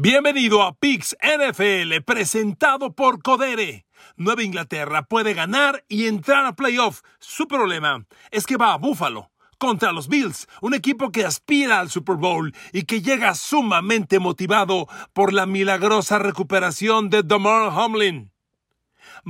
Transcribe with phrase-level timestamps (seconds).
[0.00, 3.84] Bienvenido a Pix NFL, presentado por Codere.
[4.16, 7.00] Nueva Inglaterra puede ganar y entrar a playoff.
[7.18, 11.90] Su problema es que va a Buffalo contra los Bills, un equipo que aspira al
[11.90, 18.30] Super Bowl y que llega sumamente motivado por la milagrosa recuperación de Damar Hamlin.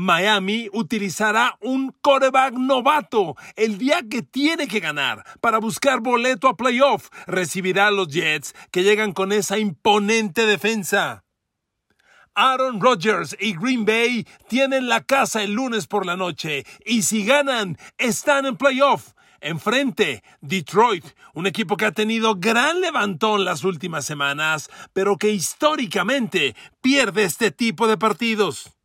[0.01, 6.57] Miami utilizará un coreback novato el día que tiene que ganar para buscar boleto a
[6.57, 7.09] playoff.
[7.27, 11.25] Recibirá a los Jets que llegan con esa imponente defensa.
[12.37, 17.25] Aaron Rodgers y Green Bay tienen la casa el lunes por la noche y si
[17.25, 19.15] ganan están en playoff.
[19.41, 26.55] Enfrente, Detroit, un equipo que ha tenido gran levantón las últimas semanas, pero que históricamente
[26.81, 28.78] pierde este tipo de partidos.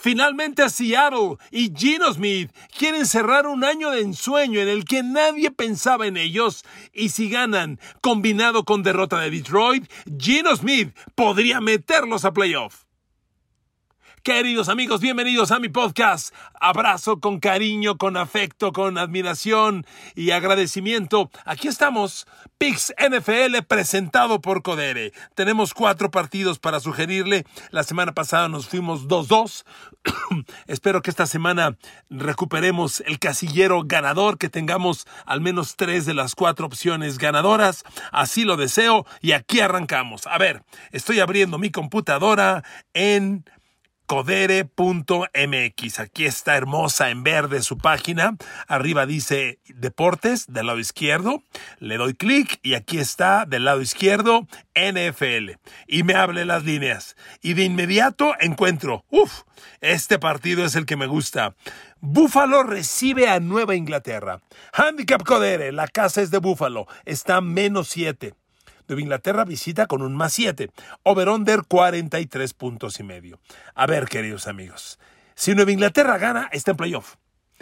[0.00, 5.50] Finalmente Seattle y Gino Smith quieren cerrar un año de ensueño en el que nadie
[5.50, 12.24] pensaba en ellos y si ganan combinado con derrota de Detroit, Gino Smith podría meterlos
[12.24, 12.87] a playoff.
[14.28, 16.34] Queridos amigos, bienvenidos a mi podcast.
[16.60, 21.30] Abrazo con cariño, con afecto, con admiración y agradecimiento.
[21.46, 22.26] Aquí estamos,
[22.58, 25.14] Pix NFL presentado por Codere.
[25.34, 27.46] Tenemos cuatro partidos para sugerirle.
[27.70, 29.64] La semana pasada nos fuimos 2-2.
[30.66, 31.78] Espero que esta semana
[32.10, 37.82] recuperemos el casillero ganador, que tengamos al menos tres de las cuatro opciones ganadoras.
[38.12, 40.26] Así lo deseo y aquí arrancamos.
[40.26, 43.46] A ver, estoy abriendo mi computadora en
[44.08, 46.00] codere.mx.
[46.00, 48.36] Aquí está hermosa en verde su página.
[48.66, 51.42] Arriba dice Deportes del lado izquierdo.
[51.78, 55.58] Le doy clic y aquí está del lado izquierdo NFL.
[55.86, 57.16] Y me hable las líneas.
[57.42, 59.42] Y de inmediato encuentro, uff,
[59.82, 61.54] este partido es el que me gusta.
[62.00, 64.40] Búfalo recibe a Nueva Inglaterra.
[64.72, 68.32] Handicap Codere, la casa es de Búfalo, está menos 7.
[68.88, 70.70] Nueva Inglaterra visita con un más 7.
[71.02, 73.38] Over-under 43 puntos y medio.
[73.74, 74.98] A ver, queridos amigos,
[75.34, 77.16] si Nueva Inglaterra gana, está en playoff.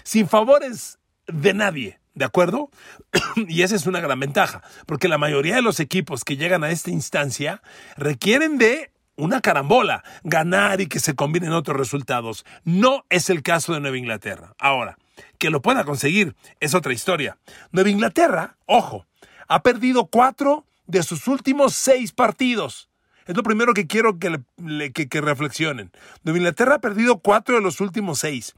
[0.04, 2.70] Sin favores de nadie, ¿de acuerdo?
[3.48, 6.70] y esa es una gran ventaja, porque la mayoría de los equipos que llegan a
[6.70, 7.60] esta instancia
[7.96, 12.44] requieren de una carambola, ganar y que se combinen otros resultados.
[12.64, 14.54] No es el caso de Nueva Inglaterra.
[14.58, 14.96] Ahora,
[15.38, 17.38] que lo pueda conseguir es otra historia.
[17.72, 19.06] Nueva Inglaterra, ojo,
[19.48, 22.88] ha perdido cuatro de sus últimos seis partidos.
[23.26, 25.90] Es lo primero que quiero que, reflexionen.
[26.22, 28.54] Nueva Inglaterra ha perdido cuatro de los últimos seis.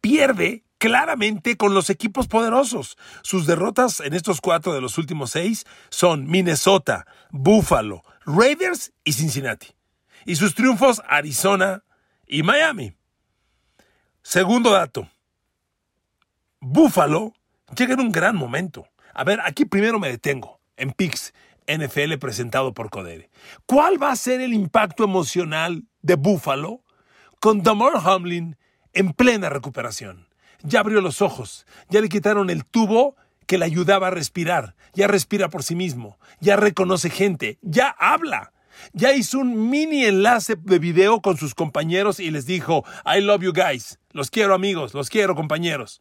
[0.00, 2.96] Pierde claramente con los equipos poderosos.
[3.22, 9.68] Sus derrotas en estos cuatro de los últimos seis son Minnesota, Buffalo, Raiders y Cincinnati.
[10.26, 11.82] Y sus triunfos Arizona
[12.28, 12.94] y Miami.
[14.22, 15.10] Segundo dato.
[16.60, 17.32] Buffalo
[17.76, 18.86] llega en un gran momento.
[19.12, 21.32] A ver, aquí primero me detengo en PIX
[21.68, 23.30] NFL presentado por Codere.
[23.66, 26.82] ¿Cuál va a ser el impacto emocional de Buffalo
[27.38, 28.56] con Damar Hamlin
[28.92, 30.28] en plena recuperación?
[30.62, 35.06] Ya abrió los ojos, ya le quitaron el tubo que le ayudaba a respirar, ya
[35.06, 38.52] respira por sí mismo, ya reconoce gente, ya habla.
[38.92, 43.42] Ya hizo un mini enlace de video con sus compañeros y les dijo, I love
[43.42, 46.00] you guys, los quiero amigos, los quiero compañeros.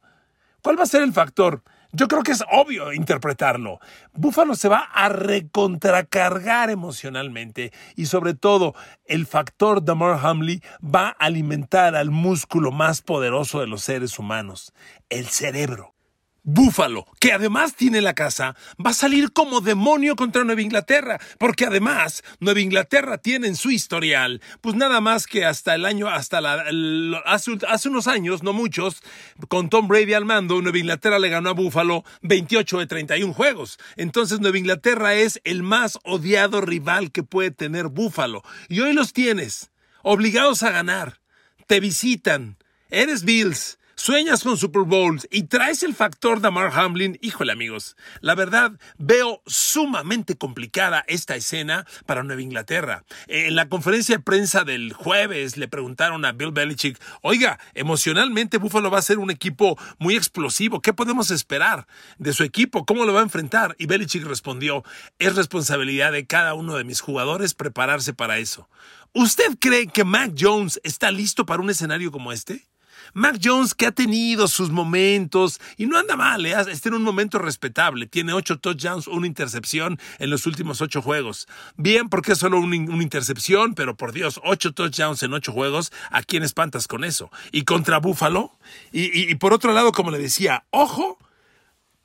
[0.62, 1.64] ¿Cuál va a ser el factor?
[1.92, 3.80] Yo creo que es obvio interpretarlo.
[4.14, 11.26] Búfalo se va a recontracargar emocionalmente y sobre todo el factor Damar Hamley va a
[11.26, 14.72] alimentar al músculo más poderoso de los seres humanos,
[15.10, 15.96] el cerebro.
[16.44, 21.66] Búfalo, que además tiene la casa, va a salir como demonio contra Nueva Inglaterra, porque
[21.66, 26.42] además Nueva Inglaterra tiene en su historial, pues nada más que hasta el año, hasta
[26.42, 26.64] la,
[27.26, 29.02] hace, hace, unos años, no muchos,
[29.48, 33.80] con Tom Brady al mando, Nueva Inglaterra le ganó a Búfalo 28 de 31 juegos.
[33.98, 38.44] Entonces Nueva Inglaterra es el más odiado rival que puede tener Búfalo.
[38.70, 39.72] Y hoy los tienes,
[40.04, 41.20] obligados a ganar,
[41.68, 42.58] te visitan,
[42.90, 48.34] eres Bills sueñas con Super Bowls y traes el factor Damar Hamlin, híjole amigos, la
[48.34, 53.04] verdad veo sumamente complicada esta escena para Nueva Inglaterra.
[53.28, 58.90] En la conferencia de prensa del jueves le preguntaron a Bill Belichick, oiga, emocionalmente Buffalo
[58.90, 61.86] va a ser un equipo muy explosivo, ¿qué podemos esperar
[62.18, 62.86] de su equipo?
[62.86, 63.76] ¿Cómo lo va a enfrentar?
[63.80, 64.84] Y Belichick respondió,
[65.20, 68.70] es responsabilidad de cada uno de mis jugadores prepararse para eso.
[69.14, 72.70] ¿Usted cree que Mac Jones está listo para un escenario como este?
[73.14, 76.56] Mac Jones que ha tenido sus momentos y no anda mal, ¿eh?
[76.70, 78.08] está en un momento respetable.
[78.08, 81.48] Tiene ocho touchdowns, una intercepción en los últimos ocho juegos.
[81.78, 86.24] Bien, porque es solo una, intercepción, pero por Dios, ocho touchdowns en ocho juegos, ¿a
[86.24, 87.32] quién espantas con eso?
[87.52, 88.58] Y contra Buffalo.
[88.92, 91.18] Y, y por otro lado, como le decía, ojo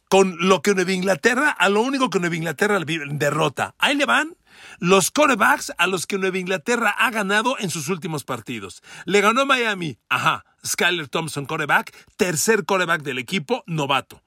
[0.09, 3.75] con lo que Nueva Inglaterra, a lo único que Nueva Inglaterra derrota.
[3.79, 4.37] Ahí le van
[4.79, 8.82] los corebacks a los que Nueva Inglaterra ha ganado en sus últimos partidos.
[9.05, 14.23] Le ganó Miami, ajá, Skyler Thompson, coreback, tercer coreback del equipo, novato.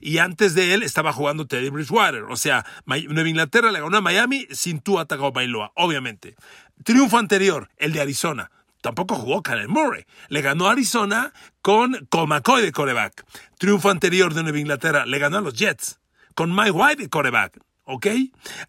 [0.00, 2.24] Y antes de él estaba jugando Teddy Bridgewater.
[2.24, 6.36] O sea, Nueva Inglaterra le ganó a Miami sin Tua Tagovailoa, obviamente.
[6.84, 8.50] Triunfo anterior, el de Arizona.
[8.80, 10.06] Tampoco jugó Kyle Murray.
[10.28, 13.24] Le ganó Arizona con, McCoy de coreback.
[13.58, 15.04] Triunfo anterior de Nueva Inglaterra.
[15.04, 16.00] Le ganó a los Jets
[16.34, 17.60] con Mike White de coreback.
[17.84, 18.06] ¿Ok?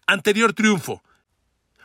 [0.06, 1.02] Anterior triunfo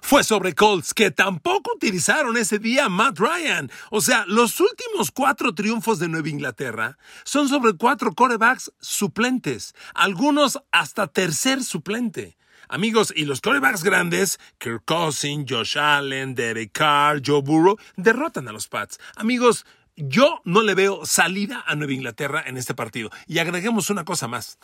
[0.07, 3.69] fue sobre Colts, que tampoco utilizaron ese día Matt Ryan.
[3.92, 10.59] O sea, los últimos cuatro triunfos de Nueva Inglaterra son sobre cuatro corebacks suplentes, algunos
[10.71, 12.38] hasta tercer suplente.
[12.69, 18.54] Amigos, y los corebacks grandes, Kirk Cousins, Josh Allen, Derek Carr, Joe Burrow, derrotan a
[18.54, 19.01] los Pats.
[19.18, 19.65] Amigos,
[19.98, 23.09] yo no le veo salida a Nueva Inglaterra en este partido.
[23.25, 24.57] Y agreguemos una cosa más.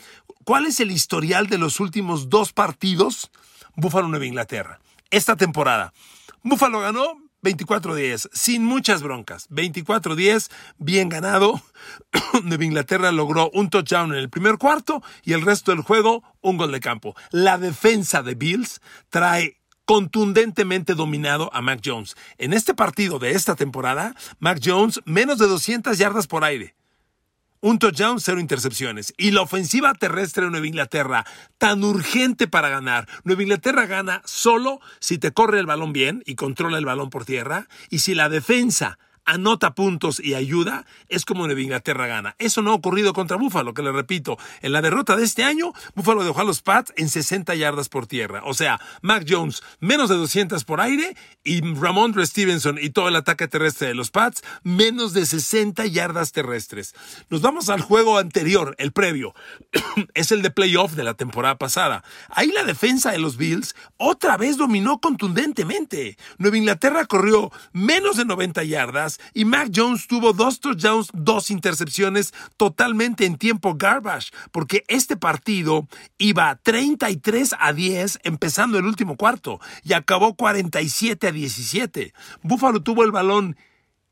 [0.46, 3.30] ¿Cuál es el historial de los últimos dos partidos
[3.76, 4.80] Búfalo-Nueva Inglaterra?
[5.14, 5.94] Esta temporada.
[6.42, 9.48] Buffalo ganó 24-10, sin muchas broncas.
[9.50, 11.62] 24-10, bien ganado.
[12.44, 16.58] Nueva Inglaterra logró un touchdown en el primer cuarto y el resto del juego un
[16.58, 17.16] gol de campo.
[17.32, 22.16] La defensa de Bills trae contundentemente dominado a Mac Jones.
[22.38, 26.76] En este partido de esta temporada, Mac Jones menos de 200 yardas por aire
[27.64, 29.14] un touchdown, cero intercepciones.
[29.18, 31.26] Y la ofensiva terrestre de Nueva Inglaterra,
[31.58, 33.08] tan urgente para ganar.
[33.24, 37.24] Nueva Inglaterra gana solo si te corre el balón bien y controla el balón por
[37.24, 37.70] tierra.
[37.90, 42.36] Y si la defensa anota puntos y ayuda, es como Nueva Inglaterra gana.
[42.40, 45.74] Eso no ha ocurrido contra Buffalo, que le repito, en la derrota de este año,
[45.96, 48.42] Buffalo dejó a los Pats en 60 yardas por tierra.
[48.46, 53.16] O sea, Mac Jones menos de 200 por aire y Ramondre Stevenson y todo el
[53.16, 56.94] ataque terrestre de los Pats menos de 60 yardas terrestres.
[57.30, 59.34] Nos vamos al juego anterior, el previo.
[60.14, 62.04] es el de playoff de la temporada pasada.
[62.30, 66.18] Ahí la defensa de los Bills otra vez dominó contundentemente.
[66.38, 72.34] Nueva Inglaterra corrió menos de 90 yardas y Mac Jones tuvo dos touchdowns, dos intercepciones
[72.58, 75.88] totalmente en tiempo garbage, porque este partido
[76.18, 82.14] iba 33 a 10 empezando el último cuarto y acabó 47 a 17.
[82.42, 83.58] Buffalo tuvo el balón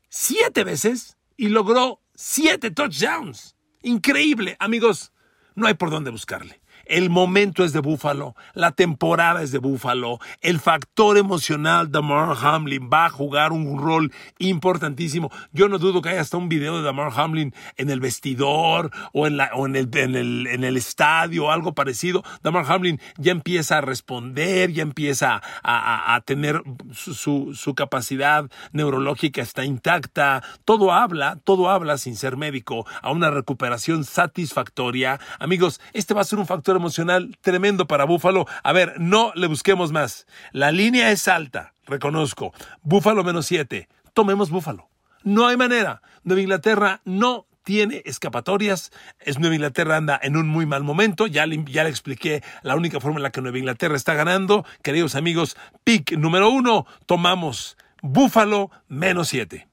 [0.08, 3.56] siete veces y logró siete touchdowns.
[3.82, 5.12] Increíble, amigos.
[5.54, 6.61] No hay por dónde buscarle.
[6.86, 12.36] El momento es de Búfalo, la temporada es de Búfalo, el factor emocional de Damar
[12.42, 15.30] Hamlin va a jugar un rol importantísimo.
[15.52, 19.26] Yo no dudo que haya hasta un video de Damar Hamlin en el vestidor o
[19.26, 22.24] en, la, o en, el, en, el, en el estadio algo parecido.
[22.42, 26.62] Damar Hamlin ya empieza a responder, ya empieza a, a, tener
[26.92, 30.42] su, su capacidad neurológica está intacta.
[30.64, 35.20] Todo habla, todo habla sin ser médico a una recuperación satisfactoria.
[35.38, 38.46] Amigos, este va a ser un factor emocional tremendo para Búfalo.
[38.62, 40.26] A ver, no le busquemos más.
[40.52, 42.52] La línea es alta, reconozco.
[42.82, 43.88] Búfalo menos siete.
[44.12, 44.88] Tomemos Búfalo.
[45.24, 46.02] No hay manera.
[46.24, 48.92] Nueva Inglaterra no tiene escapatorias.
[49.20, 51.26] Es Nueva Inglaterra anda en un muy mal momento.
[51.26, 54.64] Ya le, ya le expliqué la única forma en la que Nueva Inglaterra está ganando.
[54.82, 59.68] Queridos amigos, pick número uno, tomamos Búfalo menos siete.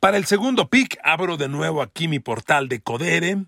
[0.00, 3.44] Para el segundo pick, abro de nuevo aquí mi portal de Codere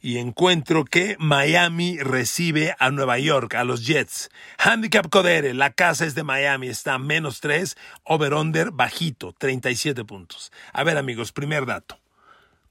[0.00, 4.30] y encuentro que Miami recibe a Nueva York, a los Jets.
[4.58, 10.52] Handicap Codere, la casa es de Miami, está a menos 3, over-under bajito, 37 puntos.
[10.72, 11.98] A ver amigos, primer dato.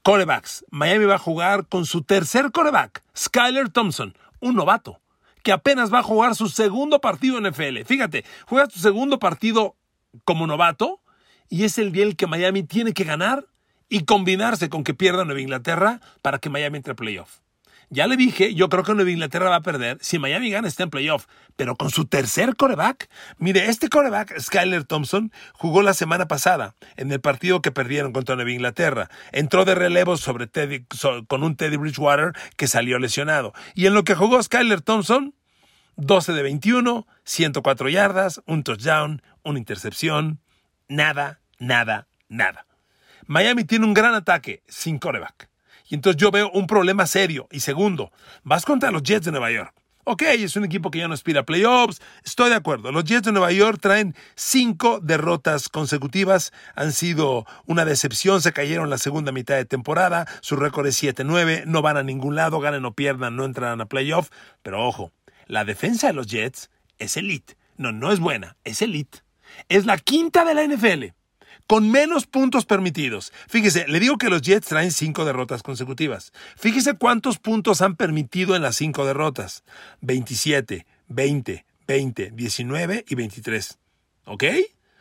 [0.02, 5.00] Corebacks, Miami va a jugar con su tercer coreback, Skyler Thompson, un novato,
[5.42, 7.84] que apenas va a jugar su segundo partido en NFL.
[7.84, 9.74] Fíjate, juega su segundo partido
[10.24, 11.00] como novato
[11.48, 13.46] y es el día el que Miami tiene que ganar
[13.88, 17.40] y combinarse con que pierda Nueva Inglaterra para que Miami entre a playoff.
[17.88, 19.98] Ya le dije, yo creo que Nueva Inglaterra va a perder.
[20.00, 21.26] Si Miami gana, está en playoff.
[21.54, 23.08] Pero con su tercer coreback.
[23.38, 28.34] Mire, este coreback, Skyler Thompson, jugó la semana pasada en el partido que perdieron contra
[28.34, 29.08] Nueva Inglaterra.
[29.30, 30.84] Entró de relevo sobre Teddy,
[31.28, 33.52] con un Teddy Bridgewater que salió lesionado.
[33.74, 35.34] Y en lo que jugó Skyler Thompson,
[35.94, 40.40] 12 de 21, 104 yardas, un touchdown, una intercepción.
[40.88, 42.65] Nada, nada, nada.
[43.26, 45.48] Miami tiene un gran ataque sin coreback.
[45.88, 47.48] Y entonces yo veo un problema serio.
[47.50, 49.74] Y segundo, vas contra los Jets de Nueva York.
[50.04, 52.00] Ok, es un equipo que ya no aspira a playoffs.
[52.24, 52.92] Estoy de acuerdo.
[52.92, 56.52] Los Jets de Nueva York traen cinco derrotas consecutivas.
[56.76, 58.40] Han sido una decepción.
[58.40, 60.26] Se cayeron la segunda mitad de temporada.
[60.42, 61.64] Su récord es 7-9.
[61.66, 62.60] No van a ningún lado.
[62.60, 63.34] Ganen o pierdan.
[63.34, 64.30] No entran a playoff.
[64.62, 65.10] Pero ojo,
[65.46, 67.56] la defensa de los Jets es elite.
[67.76, 68.56] No, no es buena.
[68.62, 69.18] Es elite.
[69.68, 71.15] Es la quinta de la NFL
[71.66, 73.32] con menos puntos permitidos.
[73.48, 76.32] Fíjese, le digo que los Jets traen cinco derrotas consecutivas.
[76.56, 79.64] Fíjese cuántos puntos han permitido en las cinco derrotas.
[80.00, 83.78] 27, 20, 20, 19 y 23.
[84.26, 84.44] ¿Ok?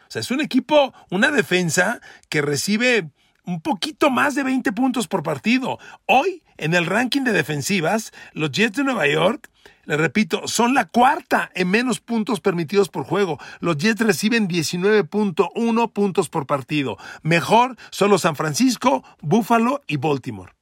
[0.07, 3.09] O sea, es un equipo, una defensa que recibe
[3.45, 5.79] un poquito más de 20 puntos por partido.
[6.05, 9.49] Hoy, en el ranking de defensivas, los Jets de Nueva York,
[9.85, 13.39] le repito, son la cuarta en menos puntos permitidos por juego.
[13.59, 16.97] Los Jets reciben 19.1 puntos por partido.
[17.21, 20.53] Mejor solo San Francisco, Buffalo y Baltimore.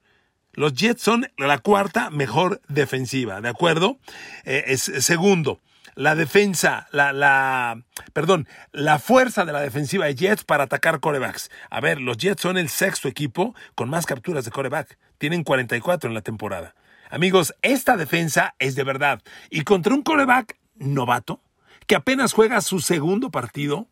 [0.52, 3.98] Los Jets son la cuarta mejor defensiva, ¿de acuerdo?
[4.44, 5.60] Eh, segundo,
[5.96, 11.50] la defensa, la, la, perdón, la fuerza de la defensiva de Jets para atacar corebacks.
[11.70, 14.98] A ver, los Jets son el sexto equipo con más capturas de coreback.
[15.18, 16.74] Tienen 44 en la temporada.
[17.10, 19.22] Amigos, esta defensa es de verdad.
[19.50, 21.40] Y contra un coreback novato,
[21.86, 23.88] que apenas juega su segundo partido,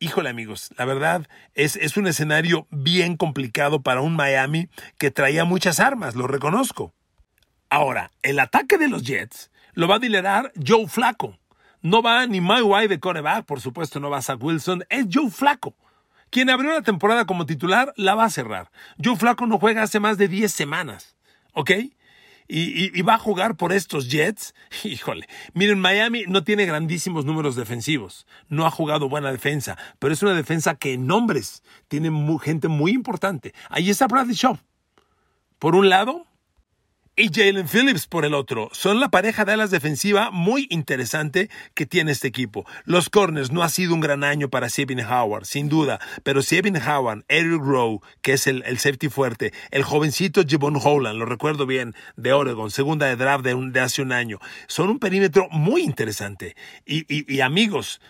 [0.00, 5.44] híjole amigos, la verdad es, es un escenario bien complicado para un Miami que traía
[5.44, 6.92] muchas armas, lo reconozco.
[7.70, 11.38] Ahora, el ataque de los Jets lo va a liderar Joe Flaco.
[11.80, 15.30] No va ni Mike White de coreback, por supuesto no va Zach Wilson, es Joe
[15.30, 15.76] Flaco.
[16.30, 18.70] Quien abrió la temporada como titular la va a cerrar.
[19.02, 21.16] Joe Flaco no juega hace más de 10 semanas,
[21.52, 21.70] ¿ok?
[22.50, 24.54] Y, y, va a jugar por estos Jets.
[24.84, 30.22] Híjole, miren, Miami no tiene grandísimos números defensivos, no ha jugado buena defensa, pero es
[30.22, 33.52] una defensa que en nombres tiene gente muy importante.
[33.68, 34.58] Ahí está Bradley Shaw.
[35.58, 36.24] Por un lado,
[37.18, 38.70] y Jalen Phillips por el otro.
[38.72, 42.64] Son la pareja de alas defensiva muy interesante que tiene este equipo.
[42.84, 46.76] Los corners no ha sido un gran año para Sabin Howard, sin duda, pero Sabin
[46.76, 51.96] Howard, Eric Rowe, que es el, safety fuerte, el jovencito Javon Holland, lo recuerdo bien,
[52.16, 56.54] de Oregon, segunda de draft de, hace un año, son un perímetro muy interesante.
[56.86, 58.00] y amigos,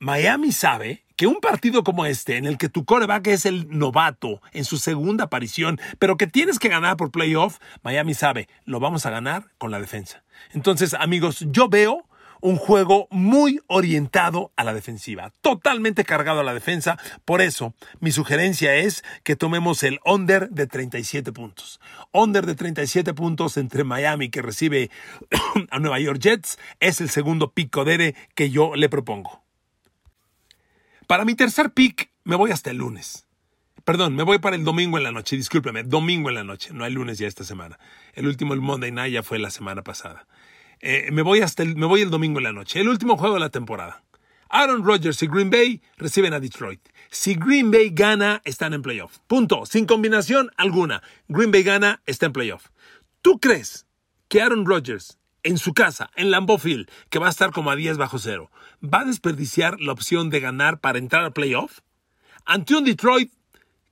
[0.00, 4.40] Miami sabe que un partido como este, en el que tu coreback es el novato
[4.52, 9.06] en su segunda aparición, pero que tienes que ganar por playoff, Miami sabe, lo vamos
[9.06, 10.22] a ganar con la defensa.
[10.52, 12.06] Entonces, amigos, yo veo
[12.40, 16.98] un juego muy orientado a la defensiva, totalmente cargado a la defensa.
[17.24, 21.80] Por eso, mi sugerencia es que tomemos el under de 37 puntos.
[22.12, 24.90] Under de 37 puntos entre Miami, que recibe
[25.70, 29.43] a Nueva York Jets, es el segundo pico de que yo le propongo.
[31.06, 33.26] Para mi tercer pick me voy hasta el lunes.
[33.84, 36.84] Perdón, me voy para el domingo en la noche, discúlpeme, domingo en la noche, no
[36.84, 37.78] hay lunes ya esta semana.
[38.14, 40.26] El último, el Monday Night, ya fue la semana pasada.
[40.80, 43.40] Eh, me, voy hasta me voy el domingo en la noche, el último juego de
[43.40, 44.02] la temporada.
[44.48, 46.80] Aaron Rodgers y Green Bay reciben a Detroit.
[47.10, 49.18] Si Green Bay gana, están en playoff.
[49.26, 49.66] Punto.
[49.66, 51.02] Sin combinación alguna.
[51.28, 52.68] Green Bay gana, está en playoff.
[53.20, 53.86] ¿Tú crees
[54.28, 57.76] que Aaron Rodgers en su casa, en Lambeau Field, que va a estar como a
[57.76, 58.50] 10 bajo cero,
[58.82, 61.80] ¿va a desperdiciar la opción de ganar para entrar al playoff?
[62.44, 63.32] Ante un Detroit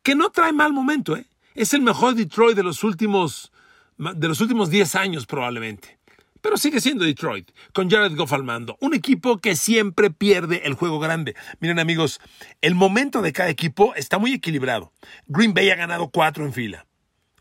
[0.02, 1.26] que no trae mal momento, ¿eh?
[1.54, 3.52] Es el mejor Detroit de los últimos,
[3.98, 5.98] de los últimos 10 años probablemente.
[6.40, 8.76] Pero sigue siendo Detroit, con Jared Goff al mando.
[8.80, 11.36] Un equipo que siempre pierde el juego grande.
[11.60, 12.20] Miren amigos,
[12.62, 14.92] el momento de cada equipo está muy equilibrado.
[15.28, 16.86] Green Bay ha ganado cuatro en fila.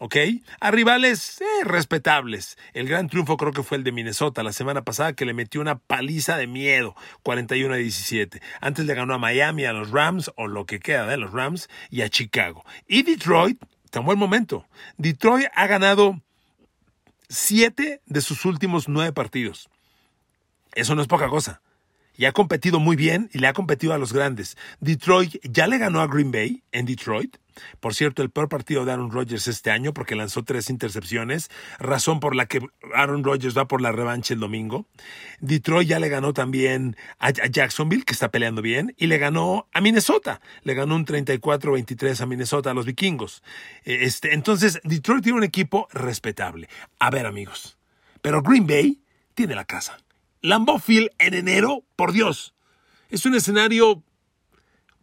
[0.01, 0.15] ¿Ok?
[0.59, 2.57] A rivales eh, respetables.
[2.73, 5.61] El gran triunfo creo que fue el de Minnesota la semana pasada que le metió
[5.61, 8.41] una paliza de miedo, 41 a 17.
[8.61, 11.69] Antes le ganó a Miami, a los Rams, o lo que queda de los Rams,
[11.91, 12.65] y a Chicago.
[12.87, 13.61] Y Detroit,
[13.93, 14.65] en buen momento.
[14.97, 16.19] Detroit ha ganado
[17.29, 19.69] siete de sus últimos nueve partidos.
[20.73, 21.61] Eso no es poca cosa
[22.15, 24.57] y ha competido muy bien y le ha competido a los grandes.
[24.79, 27.37] Detroit ya le ganó a Green Bay en Detroit.
[27.79, 31.49] Por cierto, el peor partido de Aaron Rodgers este año porque lanzó tres intercepciones,
[31.79, 32.61] razón por la que
[32.93, 34.85] Aaron Rodgers va por la revancha el domingo.
[35.39, 39.81] Detroit ya le ganó también a Jacksonville, que está peleando bien, y le ganó a
[39.81, 40.41] Minnesota.
[40.63, 43.43] Le ganó un 34-23 a Minnesota, a los vikingos.
[43.83, 46.69] Este, entonces, Detroit tiene un equipo respetable.
[46.99, 47.77] A ver, amigos.
[48.21, 49.01] Pero Green Bay
[49.33, 49.97] tiene la casa.
[50.41, 52.53] Lambeau Field en enero, por Dios,
[53.11, 54.01] es un escenario,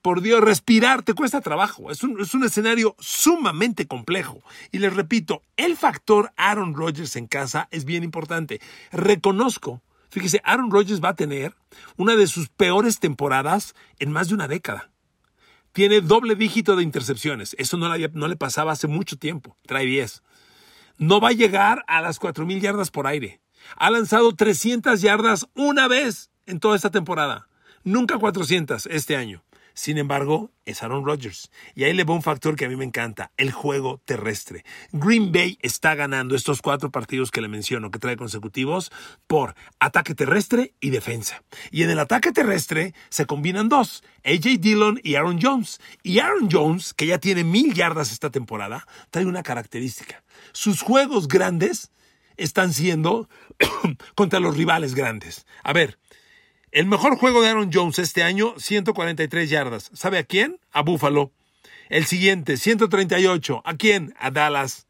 [0.01, 1.91] por Dios, respirar te cuesta trabajo.
[1.91, 4.43] Es un, es un escenario sumamente complejo.
[4.73, 8.61] Y les repito, el factor Aaron Rodgers en casa es bien importante.
[8.91, 11.55] Reconozco, fíjese, Aaron Rodgers va a tener
[11.97, 14.91] una de sus peores temporadas en más de una década.
[15.73, 17.55] Tiene doble dígito de intercepciones.
[17.59, 19.57] Eso no le, no le pasaba hace mucho tiempo.
[19.67, 20.23] Trae 10.
[20.97, 23.41] No va a llegar a las 4.000 yardas por aire.
[23.77, 27.49] Ha lanzado 300 yardas una vez en toda esta temporada.
[27.85, 29.45] Nunca 400 este año.
[29.79, 31.53] Sin embargo, es Aaron Rodgers.
[31.77, 34.65] Y ahí le va un factor que a mí me encanta, el juego terrestre.
[34.91, 38.91] Green Bay está ganando estos cuatro partidos que le menciono, que trae consecutivos,
[39.29, 41.45] por ataque terrestre y defensa.
[41.71, 45.81] Y en el ataque terrestre se combinan dos, AJ Dillon y Aaron Jones.
[46.03, 50.25] Y Aaron Jones, que ya tiene mil yardas esta temporada, trae una característica.
[50.51, 51.93] Sus juegos grandes
[52.39, 53.29] están siendo
[54.15, 55.47] contra los rivales grandes.
[55.63, 55.99] A ver,
[56.71, 59.91] El mejor juego de Aaron Jones este año, 143 yardas.
[59.95, 60.61] ¿Sabe a quién?
[60.71, 61.33] A Buffalo.
[61.89, 63.63] El siguiente, 138.
[63.65, 64.15] ¿A quién?
[64.19, 64.87] A Dallas.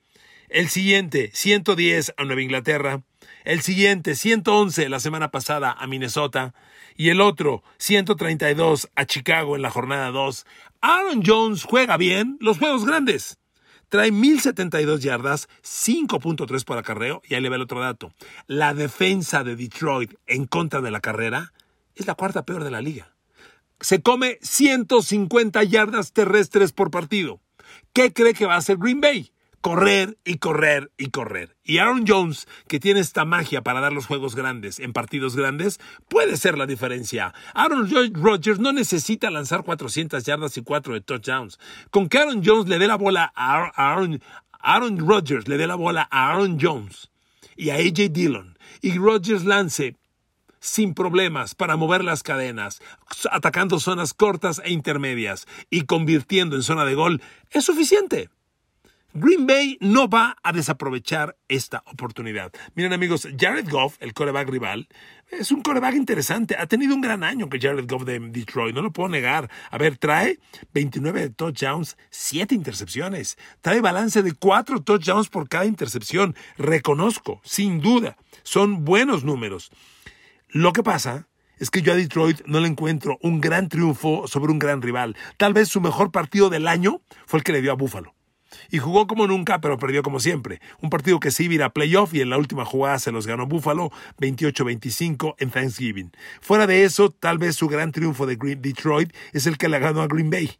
[0.48, 3.02] El siguiente, 110 a Nueva Inglaterra.
[3.44, 6.52] El siguiente, 111 la semana pasada a Minnesota.
[6.96, 10.46] Y el otro, 132 a Chicago en la jornada 2.
[10.80, 13.38] Aaron Jones juega bien los juegos grandes.
[13.88, 17.22] Trae 1072 yardas, 5.3 por acarreo.
[17.24, 18.12] Y ahí le ve el otro dato.
[18.46, 21.52] La defensa de Detroit en contra de la carrera
[21.94, 23.14] es la cuarta peor de la liga.
[23.80, 27.40] Se come 150 yardas terrestres por partido.
[27.92, 29.32] ¿Qué cree que va a hacer Green Bay?
[29.60, 31.56] Correr y correr y correr.
[31.64, 35.80] Y Aaron Jones, que tiene esta magia para dar los juegos grandes en partidos grandes,
[36.08, 37.34] puede ser la diferencia.
[37.54, 41.58] Aaron Rodgers no necesita lanzar 400 yardas y 4 de touchdowns.
[41.90, 44.22] Con que Aaron Jones le dé la bola a Aaron,
[44.60, 47.10] Aaron Rodgers le dé la bola a Aaron Jones
[47.56, 49.96] y a AJ Dillon y Rodgers lance
[50.60, 52.80] sin problemas para mover las cadenas,
[53.30, 58.28] atacando zonas cortas e intermedias y convirtiendo en zona de gol, es suficiente.
[59.14, 62.52] Green Bay no va a desaprovechar esta oportunidad.
[62.74, 64.86] Miren amigos, Jared Goff, el coreback rival,
[65.30, 66.56] es un coreback interesante.
[66.56, 69.50] Ha tenido un gran año que Jared Goff de Detroit, no lo puedo negar.
[69.70, 70.38] A ver, trae
[70.74, 73.38] 29 touchdowns, 7 intercepciones.
[73.62, 76.36] Trae balance de 4 touchdowns por cada intercepción.
[76.58, 79.70] Reconozco, sin duda, son buenos números.
[80.48, 84.52] Lo que pasa es que yo a Detroit no le encuentro un gran triunfo sobre
[84.52, 85.16] un gran rival.
[85.38, 88.17] Tal vez su mejor partido del año fue el que le dio a Buffalo.
[88.70, 90.60] Y jugó como nunca, pero perdió como siempre.
[90.80, 93.12] Un partido que se iba a ir a playoff y en la última jugada se
[93.12, 96.12] los ganó Buffalo 28-25 en Thanksgiving.
[96.40, 100.02] Fuera de eso, tal vez su gran triunfo de Detroit es el que le ganó
[100.02, 100.58] a Green Bay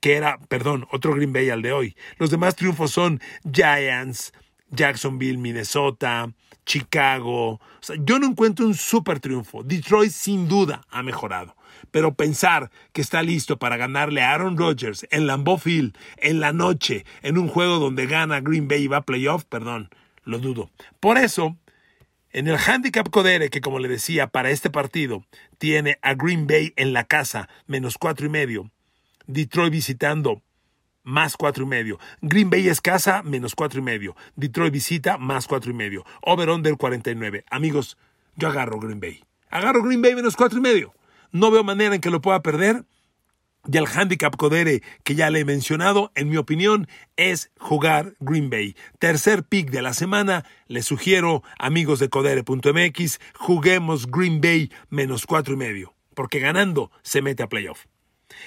[0.00, 1.96] que era, perdón, otro Green Bay al de hoy.
[2.16, 3.20] Los demás triunfos son
[3.52, 4.32] Giants,
[4.70, 6.32] Jacksonville, Minnesota,
[6.64, 7.60] Chicago.
[8.00, 9.62] yo no encuentro un super triunfo.
[9.62, 11.54] Detroit sin duda ha mejorado.
[11.90, 16.52] Pero pensar que está listo para ganarle a Aaron Rodgers en Lambeau Field, en la
[16.52, 19.90] noche, en un juego donde gana Green Bay y va a playoff, perdón,
[20.24, 20.70] lo dudo.
[21.00, 21.56] Por eso,
[22.32, 25.24] en el handicap Codere, que como le decía, para este partido
[25.58, 28.70] tiene a Green Bay en la casa, menos cuatro y medio,
[29.26, 30.42] Detroit visitando,
[31.02, 31.98] más cuatro y medio.
[32.20, 34.16] Green Bay es casa, menos cuatro y medio.
[34.36, 36.04] Detroit visita, más cuatro y medio.
[36.22, 37.44] Over-under 49.
[37.50, 37.96] Amigos,
[38.36, 39.22] yo agarro Green Bay.
[39.50, 40.94] Agarro Green Bay menos cuatro y medio.
[41.32, 42.84] No veo manera en que lo pueda perder.
[43.70, 48.48] Y el handicap Codere que ya le he mencionado, en mi opinión, es jugar Green
[48.48, 48.74] Bay.
[48.98, 55.54] Tercer pick de la semana, les sugiero, amigos de Codere.mx, juguemos Green Bay menos cuatro
[55.54, 57.84] y medio, porque ganando se mete a playoff.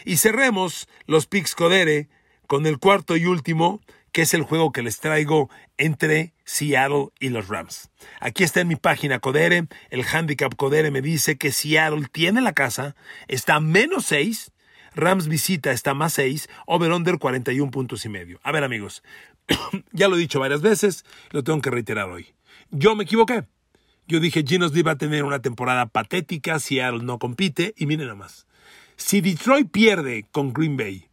[0.04, 2.10] Y cerremos los picks Codere
[2.48, 3.82] con el cuarto y último,
[4.14, 7.90] que es el juego que les traigo entre Seattle y los Rams.
[8.22, 12.54] Aquí está en mi página Codere, el handicap Codere me dice que Seattle tiene la
[12.54, 12.96] casa,
[13.28, 14.52] está menos 6,
[14.96, 18.40] Rams visita está más 6, over-under 41 puntos y medio.
[18.44, 19.04] A ver amigos,
[19.92, 22.28] ya lo he dicho varias veces, lo tengo que reiterar hoy.
[22.70, 23.44] Yo me equivoqué.
[24.08, 28.08] Yo dije Gino Smith va a tener una temporada patética, Seattle no compite, y miren
[28.08, 28.46] nada más.
[28.96, 31.08] Si Detroit pierde con Green Bay,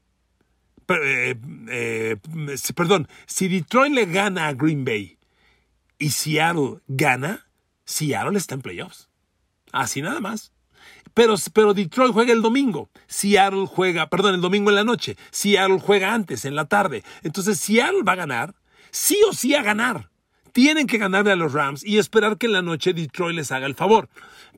[0.90, 1.36] eh,
[1.68, 2.16] eh,
[2.74, 5.18] perdón, si Detroit le gana a Green Bay
[5.98, 7.46] y Seattle gana,
[7.84, 9.08] Seattle está en playoffs.
[9.72, 10.52] Así nada más.
[11.14, 12.88] Pero, pero Detroit juega el domingo.
[13.06, 15.16] Seattle juega, perdón, el domingo en la noche.
[15.30, 17.04] Seattle juega antes, en la tarde.
[17.22, 18.54] Entonces Seattle va a ganar,
[18.90, 20.10] sí o sí a ganar.
[20.52, 23.66] Tienen que ganarle a los Rams y esperar que en la noche Detroit les haga
[23.66, 24.08] el favor.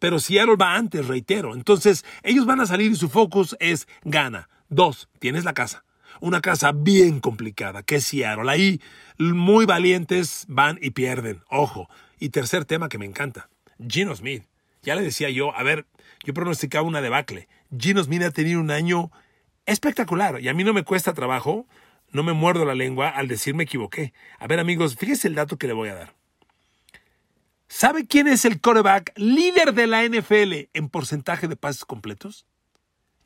[0.00, 1.54] Pero Seattle va antes, reitero.
[1.54, 4.48] Entonces ellos van a salir y su focus es gana.
[4.68, 5.84] Dos, tienes la casa
[6.22, 8.48] una casa bien complicada, que es Seattle.
[8.48, 8.80] Ahí
[9.18, 11.42] muy valientes van y pierden.
[11.50, 11.90] Ojo.
[12.18, 13.50] Y tercer tema que me encanta,
[13.86, 14.44] Gino Smith.
[14.82, 15.86] Ya le decía yo, a ver,
[16.24, 17.48] yo pronosticaba una debacle.
[17.76, 19.10] Gino Smith ha tenido un año
[19.66, 21.66] espectacular y a mí no me cuesta trabajo,
[22.12, 24.12] no me muerdo la lengua al decir me equivoqué.
[24.38, 26.14] A ver amigos, fíjese el dato que le voy a dar.
[27.66, 32.46] ¿Sabe quién es el quarterback líder de la NFL en porcentaje de pases completos?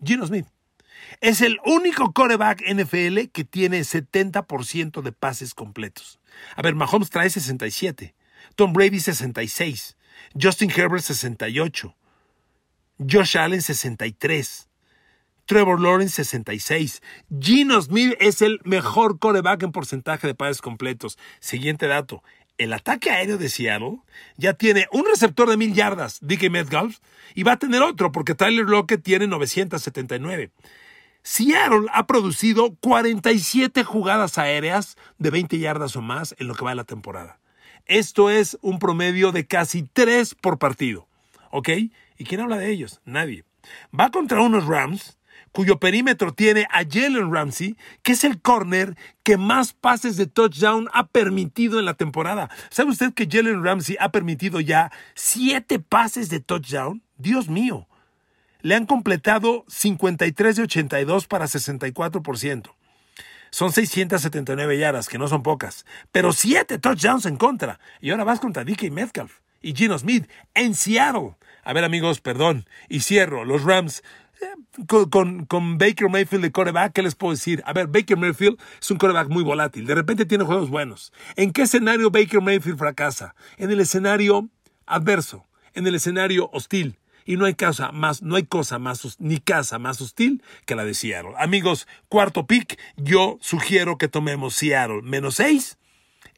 [0.02, 0.46] Gino Smith.
[1.20, 6.20] Es el único coreback NFL que tiene 70% de pases completos.
[6.56, 8.14] A ver, Mahomes trae 67,
[8.54, 9.96] Tom Brady 66,
[10.40, 11.94] Justin Herbert 68,
[12.98, 14.68] Josh Allen 63,
[15.46, 17.02] Trevor Lawrence 66.
[17.40, 21.18] Gino Smith es el mejor coreback en porcentaje de pases completos.
[21.40, 22.22] Siguiente dato.
[22.58, 23.98] El ataque aéreo de Seattle
[24.36, 26.98] ya tiene un receptor de mil yardas, DK Metcalf,
[27.34, 30.50] y va a tener otro porque Tyler Lockett tiene 979.
[31.28, 36.70] Seattle ha producido 47 jugadas aéreas de 20 yardas o más en lo que va
[36.70, 37.40] de la temporada.
[37.86, 41.08] Esto es un promedio de casi 3 por partido.
[41.50, 41.68] ¿ok?
[42.16, 43.00] ¿Y quién habla de ellos?
[43.04, 43.44] Nadie.
[43.98, 45.18] Va contra unos Rams
[45.50, 50.88] cuyo perímetro tiene a Jalen Ramsey, que es el corner que más pases de touchdown
[50.92, 52.50] ha permitido en la temporada.
[52.70, 57.02] ¿Sabe usted que Jalen Ramsey ha permitido ya siete pases de touchdown?
[57.18, 57.88] Dios mío.
[58.62, 62.72] Le han completado 53 de 82 para 64%.
[63.50, 67.80] Son 679 yardas, que no son pocas, pero siete touchdowns en contra.
[68.00, 71.36] Y ahora vas contra DK Metcalf y Gino Smith en Seattle.
[71.64, 72.66] A ver amigos, perdón.
[72.88, 73.44] Y cierro.
[73.44, 74.02] Los Rams
[74.86, 77.62] con, con, Baker Mayfield de coreback, ¿qué les puedo decir?
[77.66, 79.86] A ver, Baker Mayfield es un coreback muy volátil.
[79.86, 81.12] De repente tiene juegos buenos.
[81.36, 83.34] ¿En qué escenario Baker Mayfield fracasa?
[83.56, 84.48] En el escenario
[84.86, 86.98] adverso, en el escenario hostil.
[87.26, 90.84] Y no hay casa más, no hay cosa más, ni casa más hostil que la
[90.84, 91.34] de Seattle.
[91.36, 95.76] Amigos, cuarto pick, yo sugiero que tomemos Seattle menos seis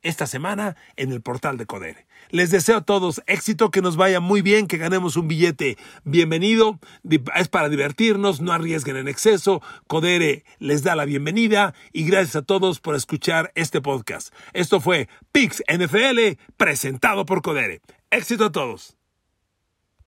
[0.03, 2.07] esta semana en el portal de Codere.
[2.31, 6.79] Les deseo a todos éxito, que nos vaya muy bien, que ganemos un billete bienvenido.
[7.35, 9.63] Es para divertirnos, no arriesguen en exceso.
[9.87, 14.33] Codere les da la bienvenida y gracias a todos por escuchar este podcast.
[14.53, 17.81] Esto fue Pix NFL presentado por Codere.
[18.11, 18.98] Éxito a todos.